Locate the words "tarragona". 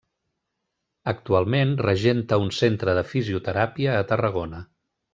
4.15-4.65